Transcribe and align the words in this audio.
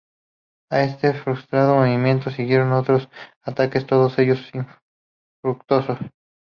A 0.71 0.81
ese 0.81 1.13
frustrado 1.13 1.75
movimiento 1.75 2.31
siguieron 2.31 2.71
otros 2.71 3.07
ataques, 3.45 3.85
todos 3.85 4.17
ellos 4.17 4.39
infructuosos. 5.43 5.99